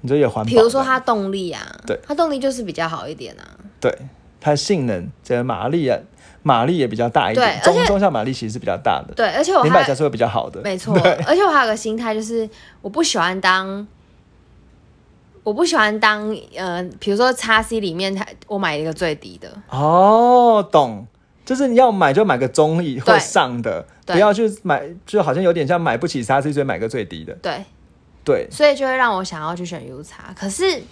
[0.00, 0.48] 你这也环保。
[0.48, 3.44] 比如说它动力啊，对，它动力就是比较好一点啊，
[3.80, 3.96] 对
[4.40, 5.98] 它性能，这个马力啊，
[6.42, 10.60] 马力也比较大一点，中中下马力其实是比较大的，对，而且我还零百加是会比较好的。
[10.62, 10.94] 没错，
[11.26, 12.48] 而且我还有个心态就是
[12.80, 13.86] 我不喜欢当。
[15.44, 21.04] 我不喜欢当呃，比如说叉 C 里面，它我买一个最低的，哦，懂，
[21.44, 27.32] 就是你要买就买个中以或上的，不要去买，就好像有点像买不起叉 C，所以买个最低的。
[27.42, 27.60] 对，
[28.24, 30.32] 对，所以就会让我想要去选 U 叉。
[30.34, 30.82] 可是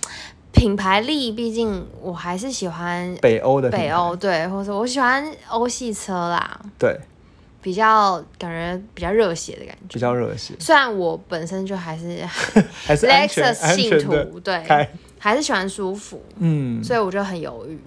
[0.53, 6.99] 品牌力，毕竟我还是喜欢北欧的北，欧，对，或者我喜欢欧系车啦，对，
[7.63, 9.95] 比较感觉比较热血的感觉。
[9.95, 12.25] 比较热血，虽然我本身就还是
[12.85, 14.89] 还是 Lexus 信徒，对，开。
[15.23, 17.79] 还是喜欢舒服，嗯，所以我就很犹豫。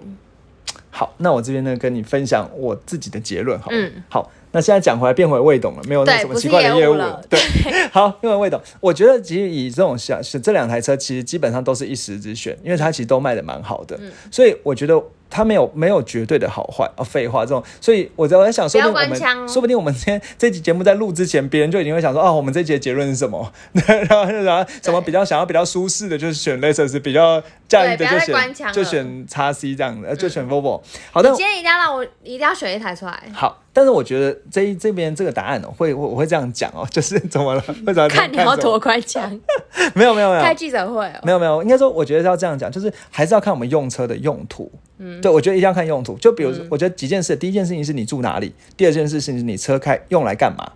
[0.92, 7.20] 好，那我这边呢跟你分享我自己的结论，好了，嗯好，那现在讲回来变回魏董了，没有那什么奇怪的业务了。
[7.28, 7.38] 对，
[7.90, 14.12] 好，变回魏董，我觉得其实以这种小这两台车，其实基本上都是一时之选，因为它其实都卖的蛮好的，嗯。
[14.30, 23.52] 所以我觉得它没有没有绝对的好坏啊，废话这种，所以我在我在想，说不定我们说不定我们今天这期节目在录之前，别人就已经会想说，哦，我们这集的结论是什么？
[23.72, 30.80] 然后然后什么比较想要比较舒适的，就是选 Lexus，比较驾驭的就选就选 x C 这样的，呃就选 Volvo。
[31.10, 37.64] 好，的今天一定要让我一定要选一台出来，好，但是我觉得这一这边这个答案哦，会我我会这样讲哦， 就是怎么了？
[37.86, 39.28] 为什么看你要多官腔，
[39.94, 41.20] 没有没有没有开记者会哦。
[41.24, 44.70] 没有没有，应该说我觉得要这样讲，就是还是要看我们用车的用途。
[44.98, 46.16] 嗯，对，我觉得一定要看用途。
[46.18, 50.72] 就比如说，我觉得几件事，第一件事情是你住哪里，第二件事情是你车开用来干嘛。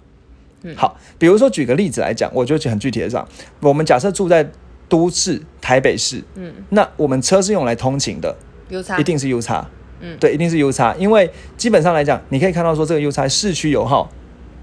[0.63, 3.27] 嗯，好，比如说举个例子来讲，我就很具体的讲，
[3.61, 4.45] 我们假设住在
[4.89, 8.35] 都市台北市，嗯，那我们车是用来通勤的
[8.71, 9.69] ，U 叉一定是 U 叉，
[10.01, 14.11] 嗯，对，一定是 U 叉，因为基本上来讲，你可以看到说这个 U 叉市区油耗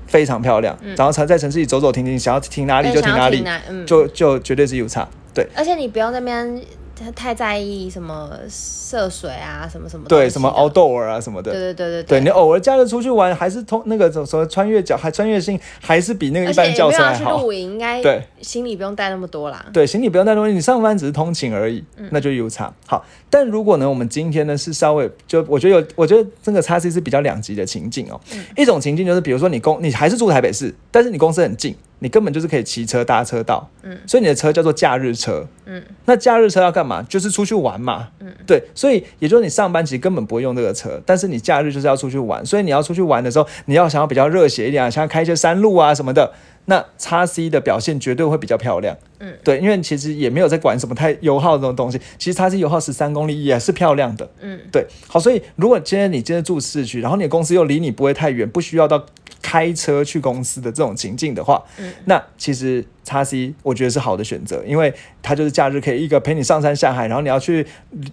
[0.06, 5.48] 非常漂亮，然后才在城市里走走停停，想要停哪里就停哪里，嗯，就就绝对是 U 叉，对。
[5.56, 6.62] 而且你不用那边
[7.16, 17.38] 太在意什么涉水啊，什么什么对，什么的 outdoor 啊什么的，对对对对对你偶尔假日出去玩，还是通那个什么穿越角，还穿越性，还是比那个一般轿车还好。
[17.38, 19.66] 去露营，应该对行李不用带那么多啦。
[19.74, 22.74] 对，行李不用带那么多，你上班只是通勤而已，嗯那就有差。
[22.88, 28.20] 好，但如果呢，我们今天呢是稍微就我觉得有，我觉得这个叉 C 是比较两极的情境哦。
[28.34, 36.85] 嗯一种情境就是，比如说你公你还是住台北市，但是你公司很近，你根本就是可以骑车搭车到，嗯，所以你的车叫做假日车，嗯，那假日车要干嘛？
[37.08, 46.34] 就是出去玩嘛，嗯，对，所以也就是你上班其实根本不会用这个车，但是你假日就是要出去玩，所以你要出去玩的时候，你要想要比较热血一点啊，想要开一些山路啊什么的，
[46.66, 48.96] 那叉 C 的表现绝对会比较漂亮。
[49.20, 54.30] 嗯，对，因为其实也没有在管什么太油耗这种东西，其实叉 C 油耗十三公里也是漂亮的。
[54.42, 59.06] 嗯，对，好，所以如果今天你今天住市区，然后你的公司又离你不会太远，不需要到
[59.56, 67.66] 开车去公司的这种情境的话，嗯，那其实叉 C 我觉得是好的选择，因为它就是假日可以一个陪你上山下海，然后你要去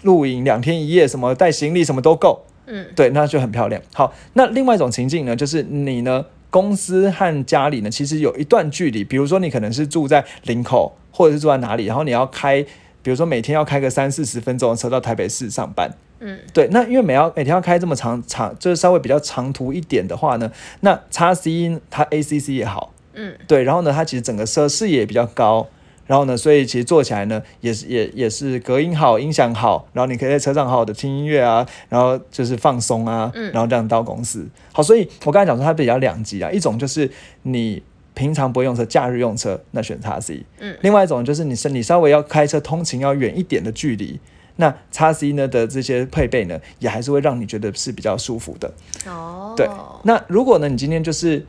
[0.05, 2.45] 露营两天一夜，什么带行李什么都够。
[2.67, 3.83] 嗯，对，那就很漂亮。
[3.93, 12.63] 好，那另外一种情境呢，就是你呢公司和家里呢其实有一段距离，比如说你可能是住在林口，或者是住在哪里，然后你要开，
[13.03, 15.91] 比如说每天要开个三四十分钟的车到台北市上班。
[16.25, 25.67] 嗯，对，那因为每要每天要开这么长长，就是稍微比较长途一点的话呢，那叉 C 它 ACC 也好，嗯，对，然后呢，它其实整个车视野也比较高，
[26.07, 34.47] 然后呢，所以其实坐起来呢，也是也也是隔音好，音响好，然后你可以在车上好好的听音乐啊，然后就是放松啊，嗯然后这样到公司。
[34.73, 37.11] 好，所以我刚才讲说它比较两极啊，一种就是
[37.43, 37.83] 你
[38.15, 44.21] 平常不会用车，假日用车，那选叉 C，嗯，另外一种就是你是你稍微要开车通勤要远一点的距离。
[44.57, 48.73] 那叉 C 呢的这些配备呢，也还是会让你觉得是比较舒服的。
[49.07, 49.69] 哦，对，
[50.05, 51.45] 那如果呢，你今天就是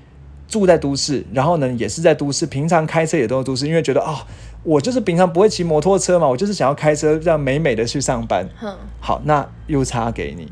[0.48, 4.18] 住在都市，然后呢也是在都市，平常开车也都是都市，因为觉得哦，
[4.64, 8.48] 我就是平常不会骑摩托车嘛，我就是想要开车这样美美的去上班。
[8.62, 10.52] 嗯，好，那 U 叉给你，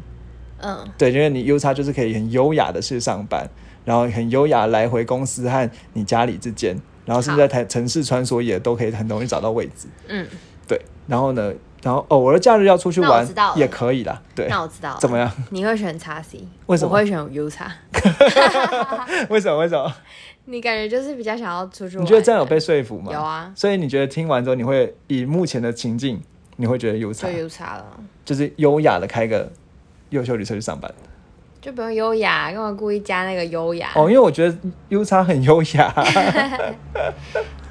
[0.60, 3.50] 嗯，对，因为你 U 叉就是可以很优雅的去上班，
[3.86, 9.88] 然后很优雅来回公司和你家里之间，然后甚至在台城市穿梭也都可以很容易找到位置。
[10.08, 10.28] 嗯，
[10.68, 14.22] 对，然后呢，然后偶尔假日要出去玩也可以啦。
[14.36, 15.32] 对，那我知道怎么样？
[15.50, 17.72] 你会选叉 C，为什么我会选 U 叉。
[19.30, 19.58] 为什么？
[19.58, 19.94] 为什么？
[20.46, 22.06] 你感觉就是比较想要出去玩？
[22.06, 23.12] 你觉得这样有被说服吗？
[23.14, 26.22] 有啊，所以你觉得听完之后，你会以目前的情境，
[26.58, 27.86] 你会觉得 U 叉就 U 叉了，
[28.26, 29.52] 就是优雅的开个
[30.10, 30.92] 优秀旅车去上班
[31.62, 33.92] 就不用优雅，干嘛故意加那个优雅？
[33.96, 34.58] 哦，因为我觉得
[34.90, 35.94] U 叉很优雅。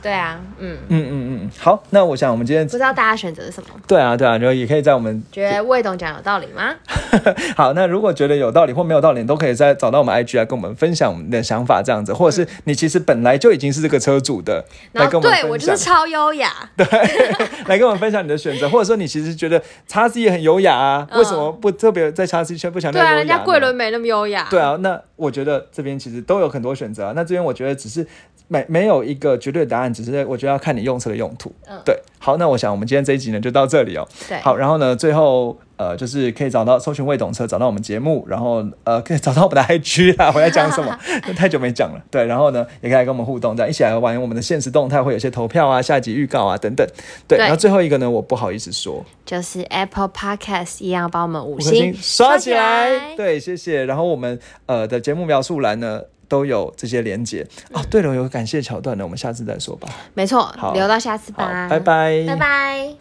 [0.03, 3.69] 对啊，嗯，嗯嗯嗯，好，那我想我们今天不知道大家选择是什么？
[3.87, 6.75] 对啊对啊，然后也可以在我们觉得魏董讲有道理吗？
[7.57, 16.87] 好，那如果觉得有道理或没有道理，你都可以再找到我们 IG 来跟我们分享我们的想法，这样子，或者是你其实本来就已经是这个车主的，来然后跟我们对我就是，超优雅，对
[17.67, 21.19] 来跟我们分享你的选择，或者说你其实觉得叉 C 也很优雅啊，嗯。
[21.21, 27.13] 为什么不特别在叉 C 圈不强调对啊，人家呢桂纶镁那么优雅，对啊，那我觉得这边其实都有很多选择啊。
[27.15, 28.07] 那这边我觉得只是
[28.51, 31.53] 没没有一个绝对的答案，只是我觉得要看你用车的用途。
[31.69, 31.97] 嗯对。
[32.23, 34.07] 好，那我想我们今天这一集呢就到这里哦。
[34.29, 40.31] 对，好，然后呢，最后呃就是可以找到搜寻未懂车，找到我们节目，然后呃可以找到我们的 IG 啦。
[40.35, 40.95] 我在讲什么？
[41.35, 42.03] 太久没讲了。
[42.11, 46.87] 对，然后呢也可以来跟我们互动，这样一起来玩我们的现实动态，会有些投票啊、下集预告啊等等。
[47.27, 52.91] 对，对然后最后一个呢，我不好意思说，就是 Apple Podcast 一样帮我们五星星刷起来。
[52.91, 53.87] 来，对，谢谢。
[53.87, 57.47] 然后我们呃的节目描述栏呢都有这些连接。
[57.73, 59.89] 哦，对了，有感谢桥段的，我们下次再说吧。
[60.15, 62.95] 没错好，留到下次吧，，拜拜，拜拜。